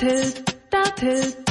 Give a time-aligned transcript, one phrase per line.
[0.00, 1.49] Buongiorno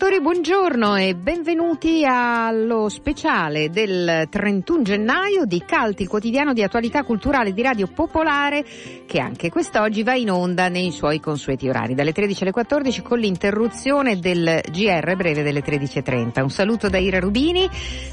[0.00, 7.02] ascoltatori, buongiorno e benvenuti allo speciale del 31 gennaio di Calti, il quotidiano di attualità
[7.02, 8.64] culturale di Radio Popolare
[9.06, 13.18] che anche quest'oggi va in onda nei suoi consueti orari dalle 13 alle 14 con
[13.18, 16.42] l'interruzione del GR breve delle 13.30.
[16.42, 17.68] Un saluto da Ira Rubini,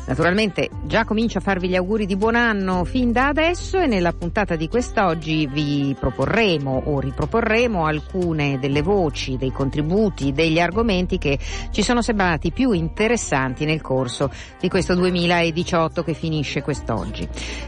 [0.07, 4.13] naturalmente già comincio a farvi gli auguri di buon anno fin da adesso e nella
[4.13, 11.37] puntata di quest'oggi vi proporremo o riproporremo alcune delle voci, dei contributi, degli argomenti che
[11.75, 17.27] ci sono sembrati più interessanti nel corso di questo 2018 che finisce quest'oggi.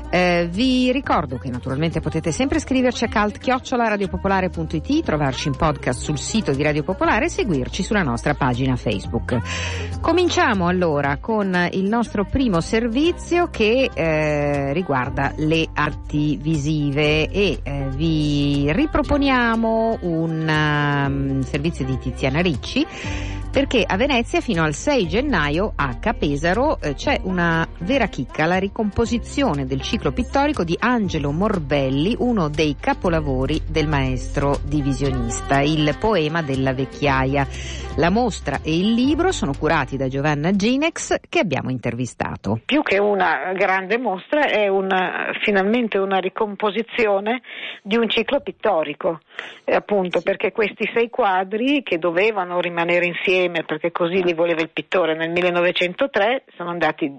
[0.09, 6.53] Eh, vi ricordo che naturalmente potete sempre scriverci a cult-radiopopolare.it, trovarci in podcast sul sito
[6.53, 9.99] di Radio Popolare e seguirci sulla nostra pagina Facebook.
[9.99, 17.89] Cominciamo allora con il nostro primo servizio che eh, riguarda le arti visive e eh,
[17.93, 25.73] vi riproponiamo un um, servizio di Tiziana Ricci perché a Venezia fino al 6 gennaio
[25.75, 32.15] a Capesaro eh, c'è una vera chicca, la ricomposizione del ciclo pittorico di Angelo Morbelli,
[32.19, 37.47] uno dei capolavori del maestro divisionista, il poema della vecchiaia.
[37.95, 42.59] La mostra e il libro sono curati da Giovanna Ginex che abbiamo intervistato.
[42.63, 47.41] Più che una grande mostra è una, finalmente una ricomposizione
[47.81, 49.21] di un ciclo pittorico,
[49.63, 54.69] eh, appunto perché questi sei quadri che dovevano rimanere insieme perché così li voleva il
[54.69, 55.15] pittore.
[55.15, 57.11] Nel 1903 sono andati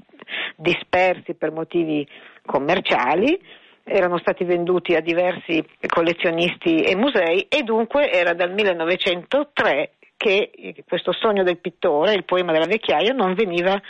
[0.56, 2.06] dispersi per motivi
[2.44, 3.38] commerciali
[3.88, 11.12] erano stati venduti a diversi collezionisti e musei e dunque era dal 1903 che questo
[11.12, 13.80] sogno del pittore, il poema della vecchiaia, non veniva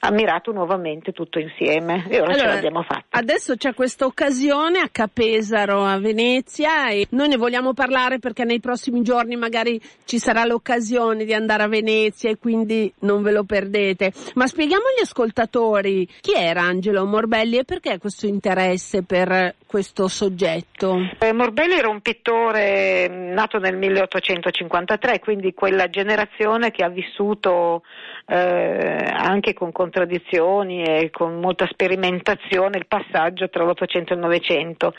[0.00, 3.18] ammirato nuovamente tutto insieme e ora allora, ce l'abbiamo fatta.
[3.18, 8.60] Adesso c'è questa occasione a Capesaro, a Venezia e noi ne vogliamo parlare perché nei
[8.60, 13.44] prossimi giorni magari ci sarà l'occasione di andare a Venezia e quindi non ve lo
[13.44, 14.12] perdete.
[14.34, 20.98] Ma spieghiamo agli ascoltatori chi era Angelo Morbelli e perché questo interesse per questo soggetto?
[21.20, 27.84] Eh, Morbelli era un pittore nato nel 1853, quindi quella generazione che ha vissuto
[28.26, 34.92] eh, anche con contraddizioni e con molta sperimentazione il passaggio tra l'Ottocento e il Novecento.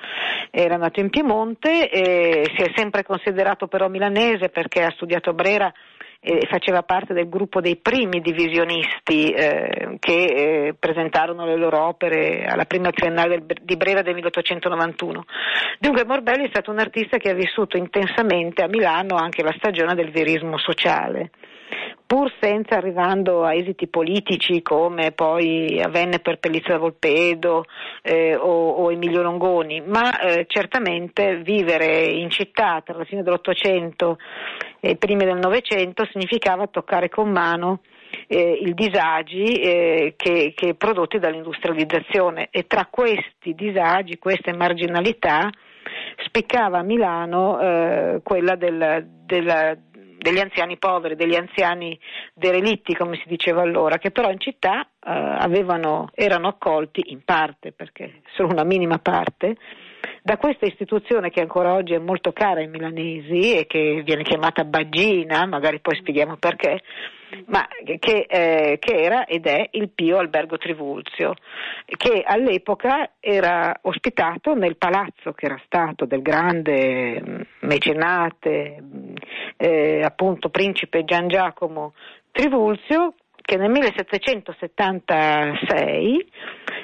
[0.49, 5.69] Era nato in Piemonte e si è sempre considerato però milanese perché ha studiato Brera
[6.23, 10.23] e faceva parte del gruppo dei primi divisionisti eh, che
[10.67, 15.25] eh, presentarono le loro opere alla prima triennale del, di Brera del 1891.
[15.79, 19.95] Dunque Morbelli è stato un artista che ha vissuto intensamente a Milano anche la stagione
[19.95, 21.31] del verismo sociale
[22.05, 27.63] pur senza arrivando a esiti politici come poi avvenne per Pellizza da Volpedo
[28.01, 34.17] eh, o, o, Emilio Longoni, ma eh, certamente vivere in città tra la fine dell'Ottocento
[34.81, 37.81] e i primi del Novecento significava toccare con mano
[38.27, 42.49] eh, i disagi eh, che, che prodotti dall'industrializzazione.
[42.51, 45.49] E tra questi disagi, queste marginalità,
[46.25, 49.77] spiccava a Milano eh, quella del, della
[50.21, 51.99] degli anziani poveri, degli anziani
[52.35, 57.71] derelitti, come si diceva allora, che però in città eh, avevano, erano accolti in parte,
[57.71, 59.55] perché solo una minima parte,
[60.23, 64.63] da questa istituzione che ancora oggi è molto cara ai milanesi e che viene chiamata
[64.63, 66.81] Baggina, magari poi spieghiamo perché,
[67.47, 67.67] ma
[67.99, 71.33] che, eh, che, era ed è il Pio Albergo Trivulzio,
[71.85, 79.15] che all'epoca era ospitato nel palazzo che era stato del grande mm, mecenate, mm,
[79.57, 81.93] eh, appunto principe Gian Giacomo
[82.31, 86.31] Trivulzio, che nel 1776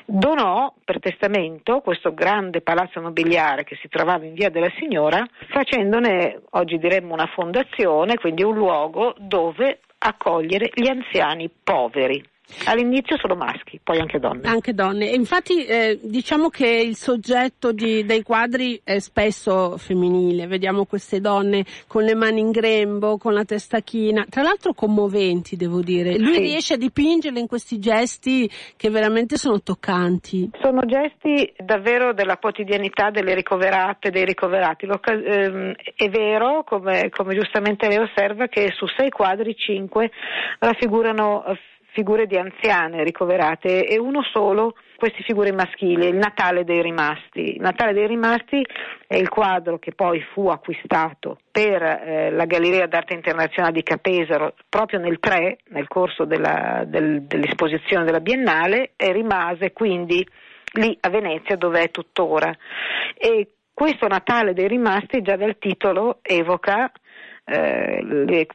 [0.06, 6.42] donò per testamento questo grande palazzo nobiliare che si trovava in via della Signora, facendone
[6.52, 12.22] oggi diremmo una fondazione, quindi un luogo dove accogliere gli anziani poveri.
[12.66, 14.48] All'inizio solo maschi, poi anche donne.
[14.48, 15.12] Anche donne.
[15.12, 20.48] E infatti eh, diciamo che il soggetto di, dei quadri è spesso femminile.
[20.48, 25.56] Vediamo queste donne con le mani in grembo, con la testa china, tra l'altro commoventi,
[25.56, 26.18] devo dire.
[26.18, 26.40] Lui sì.
[26.40, 30.50] riesce a dipingerle in questi gesti che veramente sono toccanti.
[30.62, 34.86] Sono gesti davvero della quotidianità delle ricoverate, dei ricoverati.
[34.86, 40.12] Ehm, è vero, come, come giustamente lei osserva, che su sei quadri cinque
[40.60, 41.44] raffigurano
[41.98, 47.56] figure di anziane ricoverate e uno solo queste figure maschili, il Natale dei rimasti.
[47.56, 48.64] Il Natale dei rimasti
[49.08, 54.54] è il quadro che poi fu acquistato per eh, la Galleria d'Arte Internazionale di Capesaro
[54.70, 60.24] proprio nel 3, nel corso della, del, dell'esposizione della Biennale e rimase quindi
[60.74, 62.56] lì a Venezia dove è tuttora.
[63.18, 66.92] E questo Natale dei rimasti già dal titolo evoca
[67.44, 68.46] eh, le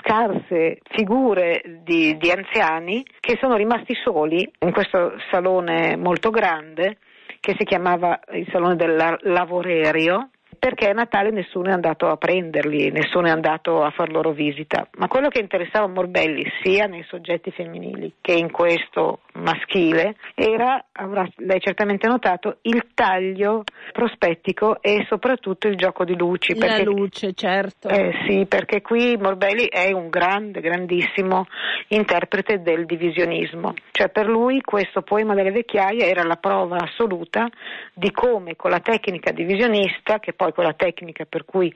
[0.00, 6.98] scarse figure di, di anziani che sono rimasti soli in questo salone molto grande
[7.40, 12.90] che si chiamava il Salone del Lavorerio perché a Natale nessuno è andato a prenderli,
[12.90, 14.88] nessuno è andato a far loro visita.
[14.98, 21.26] Ma quello che interessava Morbelli sia nei soggetti femminili che in questo maschile era, avrà
[21.36, 23.62] lei certamente notato, il taglio
[23.92, 26.58] prospettico e soprattutto il gioco di luci.
[26.58, 27.88] La perché, luce, certo.
[27.88, 31.46] Eh, sì, perché qui Morbelli è un grande, grandissimo
[31.88, 33.74] interprete del divisionismo.
[33.92, 37.48] Cioè per lui questo poema delle vecchiaie era la prova assoluta
[37.94, 41.70] di come con la tecnica divisionista, che poi con la tecnica per cui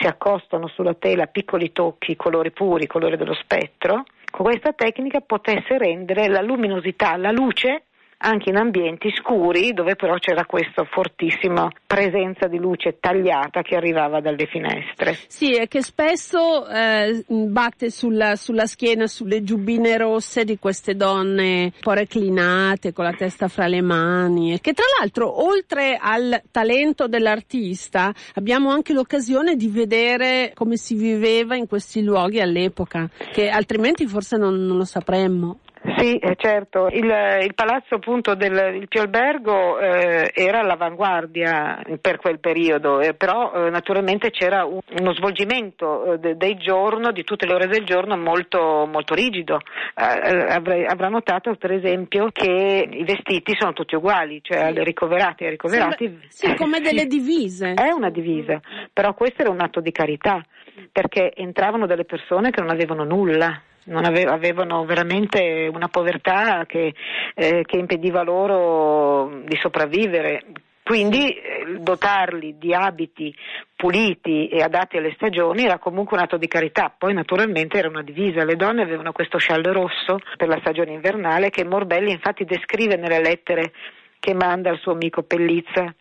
[0.00, 5.78] si accostano sulla tela piccoli tocchi, colori puri, colori dello spettro, con questa tecnica potesse
[5.78, 7.84] rendere la luminosità, la luce
[8.18, 14.20] anche in ambienti scuri dove però c'era questa fortissima presenza di luce tagliata che arrivava
[14.20, 15.16] dalle finestre.
[15.26, 21.62] Sì, e che spesso eh, batte sulla, sulla, schiena, sulle giubbine rosse di queste donne
[21.62, 27.06] un po' reclinate con la testa fra le mani che tra l'altro oltre al talento
[27.06, 34.06] dell'artista abbiamo anche l'occasione di vedere come si viveva in questi luoghi all'epoca, che altrimenti
[34.06, 35.60] forse non, non lo sapremmo.
[35.96, 36.88] Sì, eh, certo.
[36.88, 37.04] Il,
[37.42, 43.52] il, palazzo appunto del il Pio Albergo eh, era all'avanguardia per quel periodo, eh, però
[43.52, 47.84] eh, naturalmente c'era un, uno svolgimento eh, de, del giorno, di tutte le ore del
[47.84, 49.60] giorno molto, molto rigido.
[49.94, 55.44] Eh, avrei, avrà notato per esempio che i vestiti sono tutti uguali, cioè alle ricoverate
[55.44, 56.18] e ai ricoverati.
[56.28, 57.74] Sì, sì come delle divise.
[57.74, 58.60] È una divisa,
[58.92, 60.44] però questo era un atto di carità
[60.92, 66.94] perché entravano delle persone che non avevano nulla non ave- avevano veramente una povertà che,
[67.34, 70.44] eh, che impediva loro di sopravvivere.
[70.82, 73.34] Quindi eh, dotarli di abiti
[73.76, 76.92] puliti e adatti alle stagioni era comunque un atto di carità.
[76.96, 81.50] Poi naturalmente era una divisa, le donne avevano questo scialle rosso per la stagione invernale
[81.50, 83.72] che Morbelli infatti descrive nelle lettere
[84.18, 85.94] che manda al suo amico Pellizza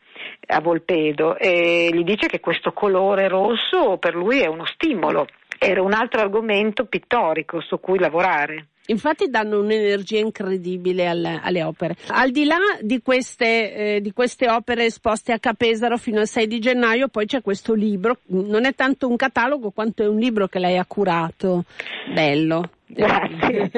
[0.48, 5.28] a Volpedo e gli dice che questo colore rosso per lui è uno stimolo
[5.58, 8.68] era un altro argomento pittorico su cui lavorare.
[8.90, 11.96] Infatti danno un'energia incredibile alle, alle opere.
[12.08, 16.48] Al di là di queste, eh, di queste, opere esposte a Capesaro fino al 6
[16.48, 20.48] di gennaio, poi c'è questo libro, non è tanto un catalogo quanto è un libro
[20.48, 21.66] che lei ha curato,
[22.14, 22.70] bello.
[22.90, 23.70] Grazie.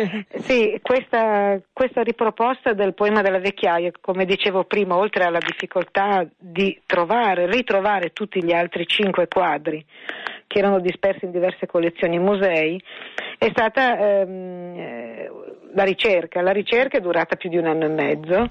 [0.42, 6.80] sì, questa, questa, riproposta del poema della vecchiaia, come dicevo prima, oltre alla difficoltà di
[6.86, 9.84] trovare, ritrovare tutti gli altri cinque quadri
[10.50, 12.82] che erano dispersi in diverse collezioni e musei,
[13.38, 15.32] è stata ehm, eh,
[15.76, 16.42] la ricerca.
[16.42, 18.48] La ricerca è durata più di un anno e mezzo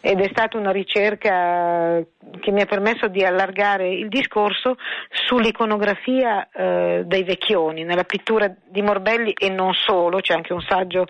[0.00, 2.00] ed è stata una ricerca
[2.38, 4.76] che mi ha permesso di allargare il discorso
[5.10, 11.06] sull'iconografia eh, dei vecchioni, nella pittura di Morbelli e non solo, c'è anche un saggio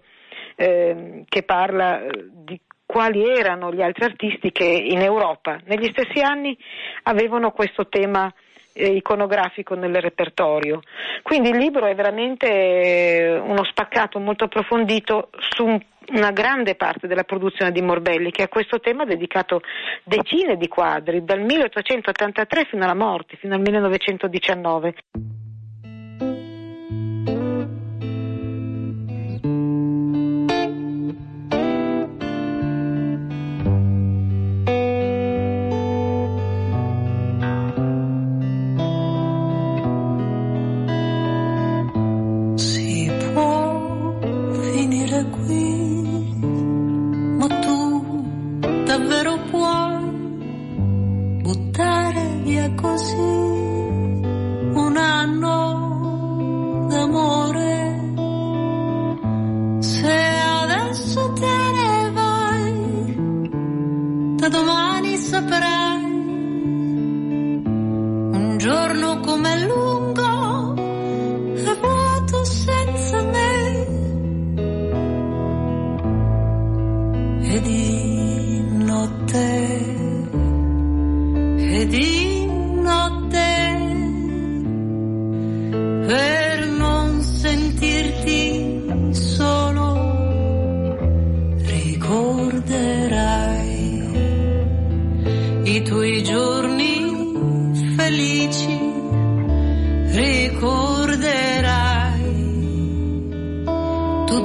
[0.57, 6.23] eh, che parla eh, di quali erano gli altri artisti che in Europa negli stessi
[6.23, 6.57] anni
[7.05, 8.33] avevano questo tema
[8.75, 10.81] iconografico nel repertorio.
[11.23, 17.25] Quindi il libro è veramente eh, uno spaccato molto approfondito su una grande parte della
[17.25, 19.63] produzione di Morbelli che a questo tema ha dedicato
[20.03, 24.95] decine di quadri, dal 1883 fino alla morte, fino al 1919.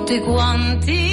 [0.08, 1.07] Tutti quanti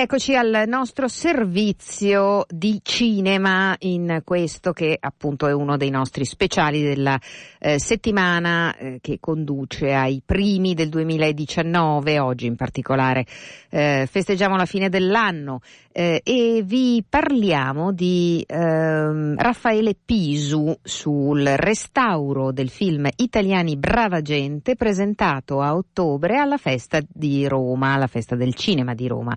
[0.00, 6.82] eccoci al nostro servizio di cinema in questo che appunto è uno dei nostri speciali
[6.82, 7.20] della
[7.58, 13.26] eh, settimana eh, che conduce ai primi del 2019, oggi in particolare
[13.68, 15.60] eh, festeggiamo la fine dell'anno
[15.92, 24.76] eh, e vi parliamo di ehm, Raffaele Pisu sul restauro del film Italiani Brava Gente
[24.76, 29.36] presentato a ottobre alla festa di Roma, alla festa del cinema di Roma.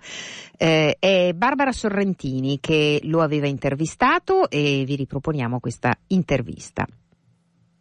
[0.57, 6.85] Eh, è Barbara Sorrentini che lo aveva intervistato e vi riproponiamo questa intervista.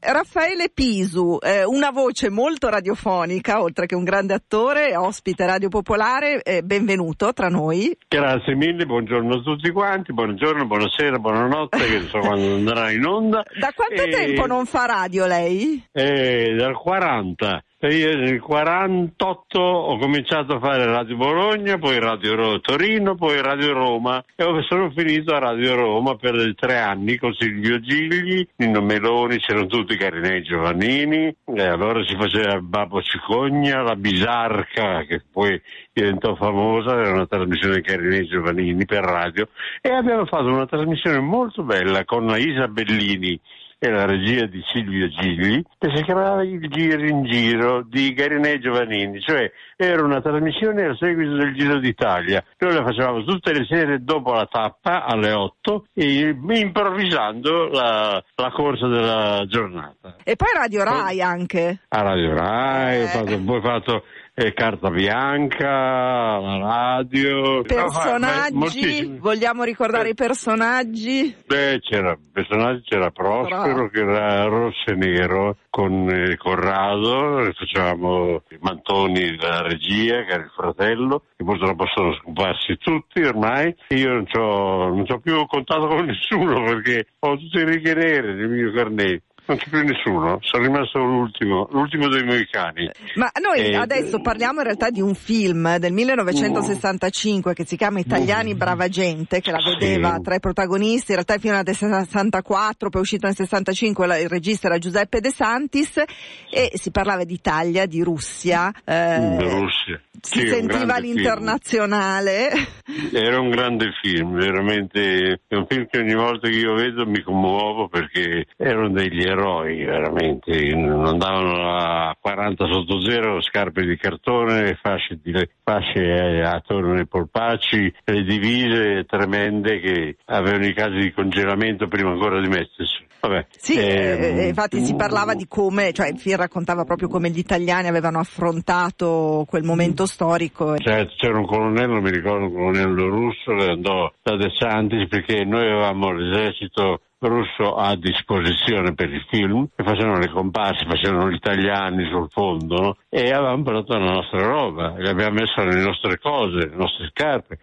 [0.05, 6.43] Raffaele Pisu, eh, una voce molto radiofonica, oltre che un grande attore, ospite Radio Popolare,
[6.43, 7.97] eh, benvenuto tra noi.
[8.09, 13.45] Grazie mille, buongiorno a tutti quanti, buongiorno, buonasera, buonanotte, che so quando andrà in onda.
[13.61, 14.09] Da quanto e...
[14.09, 15.81] tempo non fa radio lei?
[15.93, 17.62] Eh, dal 40.
[17.83, 24.23] Io nel 48 ho cominciato a fare Radio Bologna, poi Radio Torino, poi Radio Roma.
[24.37, 29.67] E sono finito a Radio Roma per tre anni con Silvio Gigli, Nino Meloni, c'erano
[29.67, 31.35] tutti Carinei Giovannini.
[31.45, 35.61] E allora si faceva Babbo Cicogna, la Bisarca che poi
[35.93, 39.49] diventò famosa, era una trasmissione Carinei Giovannini per radio.
[39.81, 43.41] E abbiamo fatto una trasmissione molto bella con Isa Bellini
[43.85, 48.61] e la regia di Silvio Gigli, che si chiamava Il Giro in Giro di Garinei
[48.61, 52.45] Giovannini, cioè era una trasmissione a seguito del Giro d'Italia.
[52.59, 58.51] Noi la facevamo tutte le sere dopo la tappa alle 8 e improvvisando la, la
[58.53, 60.14] corsa della giornata.
[60.23, 61.81] E poi Radio Rai anche.
[61.88, 63.03] A Radio Rai, eh.
[63.03, 64.05] ho fatto, poi ho fatto
[64.42, 67.62] eh, Carta Bianca, la radio.
[67.62, 71.35] Personaggi, no, vogliamo ricordare eh, i personaggi?
[71.46, 73.88] Beh, c'era, personaggi c'era Prospero Bravo.
[73.88, 80.42] che era rosso e nero con eh, Corrado, facevamo i mantoni della regia, che era
[80.42, 83.74] il fratello, che purtroppo sono scomparsi tutti ormai.
[83.88, 88.72] Io non ho, più contatto con nessuno perché ho tutte le righe nere nel mio
[88.72, 89.32] carnetto.
[89.44, 92.88] Non c'è più nessuno, sono rimasto l'ultimo, l'ultimo dei moicani.
[93.16, 93.76] Ma noi e...
[93.76, 97.55] adesso parliamo in realtà di un film del 1965 uh.
[97.55, 98.57] che si chiama Italiani uh.
[98.57, 100.22] Brava Gente, che la vedeva sì.
[100.22, 104.20] tra i protagonisti, in realtà il film era del 64, poi è uscito nel 65,
[104.20, 106.00] il regista era Giuseppe De Santis
[106.48, 108.72] e si parlava di Italia, di Russia.
[108.85, 110.00] Eh, Russia.
[110.20, 112.50] Si sì, sentiva l'internazionale.
[112.85, 113.11] Film.
[113.12, 117.22] Era un grande film, veramente, è un film che ogni volta che io vedo mi
[117.22, 125.18] commuovo perché erano degli eroi veramente, andavano a 40 sotto zero, scarpe di cartone, fasce,
[125.23, 132.11] di, fasce attorno ai polpacci, le divise tremende che avevano i casi di congelamento prima
[132.11, 133.11] ancora di mettersi.
[133.25, 134.39] Vabbè, sì, ehm...
[134.41, 139.45] eh, infatti si parlava di come, cioè film raccontava proprio come gli italiani avevano affrontato
[139.47, 140.77] quel momento storico.
[140.77, 145.45] Certo, c'era un colonnello, mi ricordo un colonnello russo che andò da De Santis perché
[145.45, 151.35] noi avevamo l'esercito russo a disposizione per il film e facevano le comparse, facevano gli
[151.35, 152.97] italiani sul fondo no?
[153.09, 157.59] e avevamo portato la nostra roba, le abbiamo messo le nostre cose, le nostre scarpe.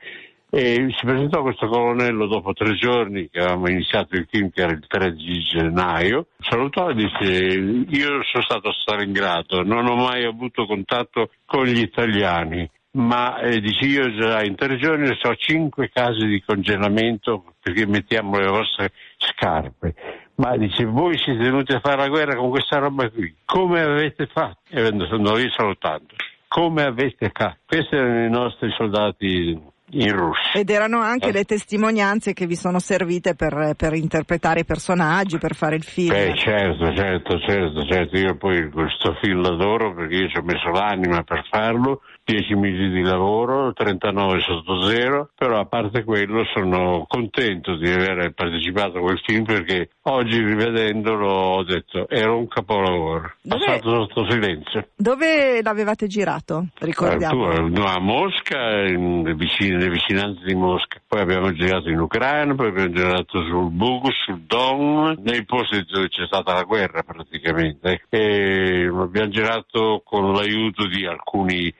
[0.51, 4.71] E si presentò questo colonnello dopo tre giorni che avevamo iniziato il film, che era
[4.71, 6.27] il 3 di gennaio.
[6.39, 11.79] Salutò e disse: Io sono stato a Stalingrado, non ho mai avuto contatto con gli
[11.79, 17.85] italiani ma eh, dice io già in tre giorni ho cinque casi di congelamento perché
[17.85, 19.93] mettiamo le vostre scarpe.
[20.35, 24.25] Ma dice voi siete venuti a fare la guerra con questa roba qui, come avete
[24.25, 24.61] fatto?
[24.69, 26.15] E sono io salutando.
[26.47, 27.59] Come avete fatto?
[27.67, 30.59] Questi erano i nostri soldati in Russia.
[30.59, 31.31] Ed erano anche eh.
[31.31, 36.09] le testimonianze che vi sono servite per, per, interpretare i personaggi, per fare il film.
[36.09, 38.17] Beh, certo, certo, certo, certo.
[38.17, 42.89] Io poi questo film l'adoro perché io ci ho messo l'anima per farlo 10 mesi
[42.89, 49.01] di lavoro, 39 sotto zero, però a parte quello sono contento di aver partecipato a
[49.01, 54.89] quel film perché oggi rivedendolo ho detto era un capolavoro, dove, passato sotto silenzio.
[54.95, 56.67] Dove l'avevate girato?
[56.77, 57.47] Ricordiamo.
[57.49, 63.71] A Mosca, nelle vicinanze di Mosca, poi abbiamo girato in Ucraina, poi abbiamo girato sul
[63.71, 68.03] Bugu, sul Don, nei posti dove c'è stata la guerra praticamente.
[68.09, 71.73] E abbiamo girato con l'aiuto di alcuni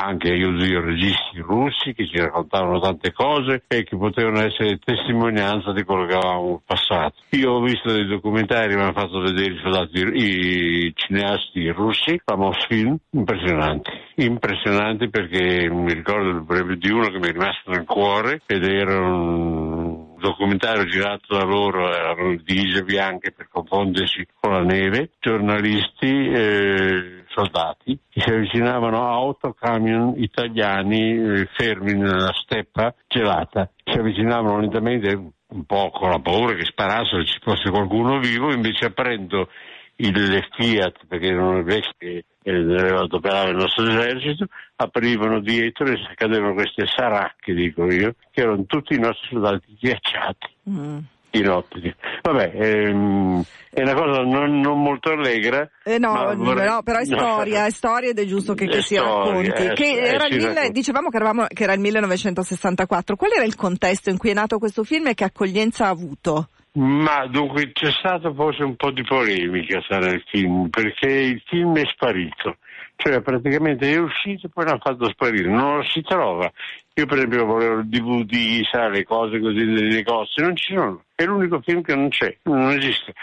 [0.00, 5.72] anche io zio registi russi che ci raccontavano tante cose e che potevano essere testimonianza
[5.72, 7.14] di quello che avevamo passato.
[7.30, 12.66] Io ho visto dei documentari, mi hanno fatto vedere i soldati, i cineasti russi, famosi
[12.68, 18.64] film, impressionanti, impressionanti perché mi ricordo di uno che mi è rimasto nel cuore ed
[18.64, 19.77] era un
[20.18, 27.98] documentario girato da loro, erano divise bianche per confondersi con la neve, giornalisti, eh, soldati
[28.08, 33.70] che si avvicinavano a otto camion italiani eh, fermi nella steppa gelata.
[33.84, 35.14] Si avvicinavano lentamente
[35.48, 39.48] un po' con la paura che sparassero ci fosse qualcuno vivo, invece aprendo
[39.96, 46.54] il Fiat, perché erano vecchie che doveva operare il nostro esercito, aprivano dietro e cadevano
[46.54, 50.48] queste saracche, dico io, che erano tutti i nostri soldati ghiacciati.
[50.70, 50.98] Mm
[51.30, 51.94] in ottica.
[52.22, 55.68] Vabbè, ehm, è una cosa non, non molto allegra.
[55.84, 56.66] Eh no, vorrei...
[56.66, 59.50] no, però è storia, è storia ed è giusto che, che si racconti.
[59.50, 63.16] Eh, che eh, era il mille, dicevamo che, eravamo, che era il 1964.
[63.16, 66.48] Qual era il contesto in cui è nato questo film e che accoglienza ha avuto?
[66.72, 71.76] Ma dunque c'è stata forse un po' di polemica sarà il film, perché il film
[71.76, 72.58] è sparito.
[72.96, 76.50] Cioè praticamente è uscito e poi l'hanno fatto sparire, non lo si trova.
[76.94, 81.04] Io per esempio volevo il DVD, sai, le cose così dei negozi, non ci sono.
[81.14, 83.14] È l'unico film che non c'è, non esiste.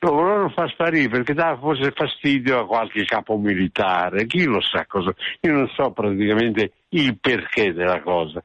[0.00, 4.84] Lo volevano far sparire perché dava forse fastidio a qualche capo militare, chi lo sa
[4.86, 5.14] cosa.
[5.40, 8.42] Io non so praticamente il perché della cosa.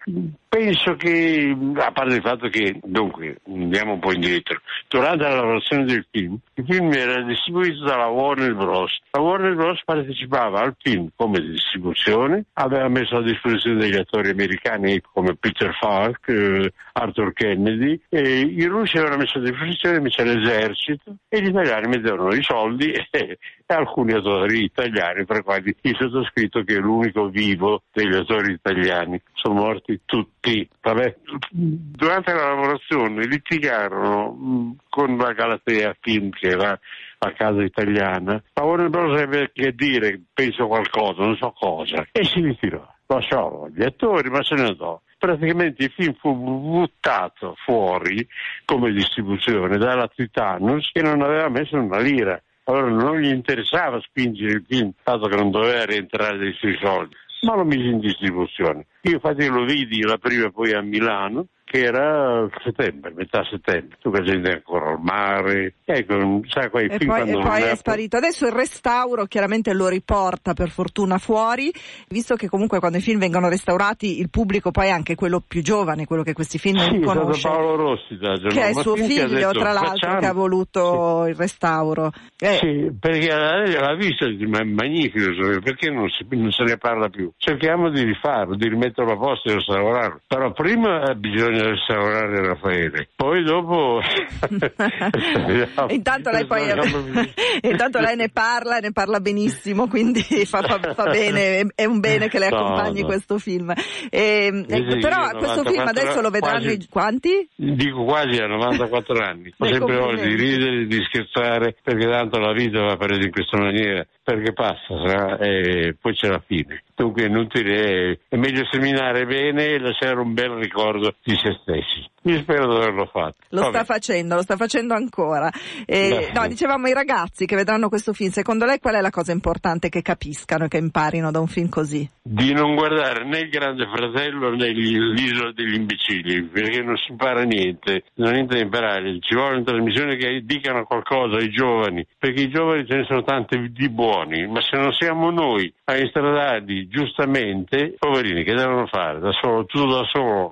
[0.50, 5.86] Penso che, a parte il fatto che, dunque, andiamo un po' indietro, durante la lavorazione
[5.86, 9.00] del film, il film era distribuito dalla Warner Bros.
[9.12, 9.84] La Warner Bros.
[9.86, 16.28] partecipava al film come distribuzione, aveva messo a disposizione degli attori americani come Peter Falk,
[16.30, 21.90] eh, Arthur Kennedy, e i russi avevano messo a disposizione invece l'esercito e gli italiani
[21.90, 26.80] mettevano i soldi e, e alcuni attori italiani, tra i quali il sottoscritto che è
[26.80, 30.39] l'unico vivo degli attori italiani, sono morti tutti.
[30.82, 31.16] Vabbè,
[31.52, 36.80] durante la lavorazione litigarono mm, con la Galatea Film che era
[37.22, 39.20] a casa italiana, ma Warner Bros.
[39.20, 42.88] aveva che dire, penso qualcosa, non so cosa, e si ritirò.
[43.08, 48.26] Lasciò gli attori, ma se ne andò praticamente il film fu buttato fuori
[48.64, 52.42] come distribuzione dalla Titanus che non aveva messo una lira.
[52.64, 57.16] Allora non gli interessava spingere il film, dato che non doveva rientrare dei suoi soldi
[57.42, 58.88] ma lo mise in distribuzione.
[59.04, 64.24] Io lo vidi la prima poi a Milano che era settembre, metà settembre, tu che
[64.24, 68.18] gente ancora al mare, ecco, sai quei e film poi, e poi è è sparito.
[68.18, 71.72] Adesso il restauro chiaramente lo riporta per fortuna fuori,
[72.08, 75.62] visto che comunque quando i film vengono restaurati il pubblico poi è anche quello più
[75.62, 77.48] giovane, quello che questi film sì, non conosce.
[77.48, 80.20] Paolo Rossi da Che è suo figlio, detto, tra l'altro, facciamo...
[80.20, 81.30] che ha voluto sì.
[81.30, 82.12] il restauro.
[82.40, 82.58] Eh.
[82.60, 87.32] Sì, perché l'ha visto, ma è magnifico, perché non, si, non, se ne parla più?
[87.38, 90.22] Cerchiamo di rifarlo, di rimetterlo a posto e restaurarlo.
[90.26, 93.10] Però prima bisogna restaurare Raffaele.
[93.16, 94.00] Poi dopo...
[95.90, 96.64] intanto, lei poi...
[97.62, 102.00] intanto lei ne parla e ne parla benissimo, quindi fa, fa, fa bene, è un
[102.00, 103.08] bene che le accompagni no, no.
[103.08, 103.74] questo film.
[104.10, 107.50] E, ecco, però questo film adesso lo vedranno quasi, quanti?
[107.56, 109.54] Dico quasi a 94 anni.
[109.58, 113.58] Ho sempre voglia di ridere, di scherzare, perché tanto la vita va presa in questa
[113.58, 116.84] maniera perché passa e poi c'è la fine.
[116.96, 122.10] Dunque è inutile, è meglio seminare bene e lasciare un bel ricordo di se stessi.
[122.30, 123.38] Io spero di averlo fatto.
[123.50, 123.74] Lo Vabbè.
[123.74, 125.50] sta facendo, lo sta facendo ancora.
[125.86, 129.32] Eh, no, dicevamo i ragazzi che vedranno questo film, secondo lei qual è la cosa
[129.32, 132.08] importante che capiscano e che imparino da un film così?
[132.22, 137.42] Di non guardare né il Grande Fratello né l'isola degli imbecilli, perché non si impara
[137.42, 139.18] niente, non niente da imparare.
[139.20, 143.24] Ci vuole una trasmissione che dicano qualcosa ai giovani, perché i giovani ce ne sono
[143.24, 149.20] tanti di buoni, ma se non siamo noi a instradarli giustamente, poverini, che devono fare?
[149.20, 150.52] Da solo, tutto da solo,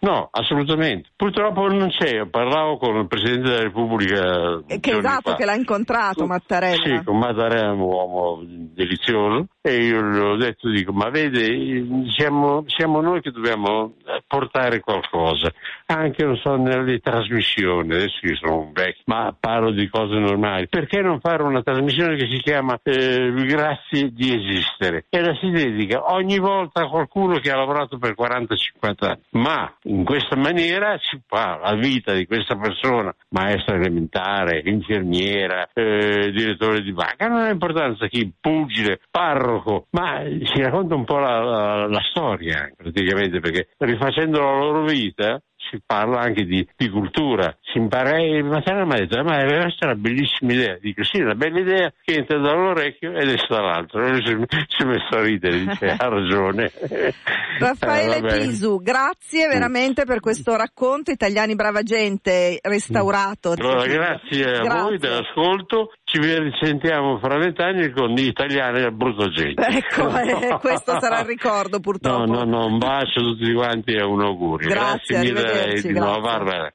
[0.00, 0.77] No, assolutamente.
[1.16, 2.26] Purtroppo non c'è.
[2.26, 4.62] Parlavo con il Presidente della Repubblica.
[4.66, 5.36] Che esatto, fa.
[5.36, 6.98] che l'ha incontrato Mattarella.
[6.98, 12.06] Sì, con Mattarella è un uomo delizioso e io gli ho detto, dico, ma vede,
[12.16, 13.94] siamo, siamo noi che dobbiamo
[14.26, 15.52] portare qualcosa,
[15.90, 20.68] anche non so, nelle trasmissioni, adesso io sono un vecchio, ma parlo di cose normali.
[20.68, 25.06] Perché non fare una trasmissione che si chiama eh, Grazie di esistere?
[25.08, 29.20] E la si dedica ogni volta a qualcuno che ha lavorato per 40-50 anni.
[29.30, 36.30] Ma in questa maniera si fa la vita di questa persona, maestra elementare, infermiera, eh,
[36.32, 41.40] direttore di banca, non ha importanza chi, pugile, parroco, ma si racconta un po' la,
[41.40, 47.56] la, la storia praticamente, perché rifacendo la loro vita si parla anche di, di cultura,
[47.62, 51.18] si impara e Mattarella mi ha detto ma questa è una bellissima idea, dico sì,
[51.18, 54.36] è una bella idea che entra da un orecchio ed esce dall'altro, e si,
[54.68, 56.70] si è messo a ridere, dice ha ragione.
[57.58, 63.52] Raffaele eh, Pisu, grazie veramente per questo racconto, Italiani Brava Gente restaurato.
[63.52, 64.82] Allora, grazie a grazie.
[64.82, 69.62] voi dell'ascolto, ci risentiamo fra vent'anni con gli italiani al brutto gente.
[69.62, 72.24] Ecco, eh, questo sarà il ricordo purtroppo.
[72.24, 74.70] No, no, no, un bacio a tutti quanti e un augurio.
[74.70, 75.92] Grazie, grazie mille di grazie.
[75.92, 76.72] nuovo Barbara.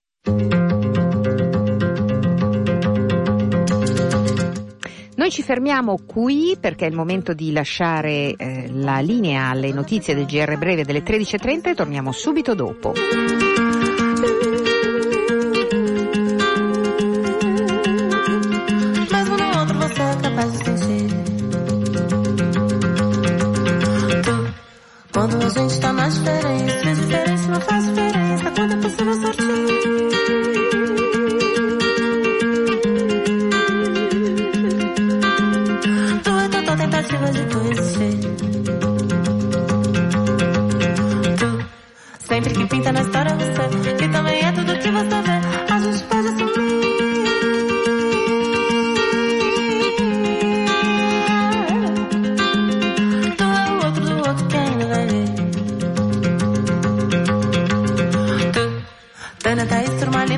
[5.16, 10.14] Noi ci fermiamo qui perché è il momento di lasciare eh, la linea alle notizie
[10.14, 12.94] del GR Breve delle 13.30 e torniamo subito dopo.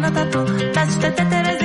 [0.06, 1.65] のこと立ち立ててるぜ